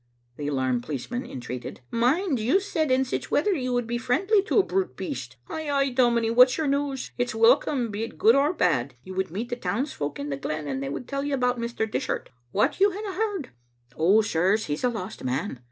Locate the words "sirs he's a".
14.23-14.89